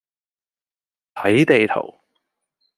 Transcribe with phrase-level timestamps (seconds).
[1.13, 2.01] 睇地圖